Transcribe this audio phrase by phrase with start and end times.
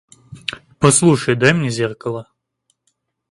[0.79, 2.25] Послушай, дай мне зеркало.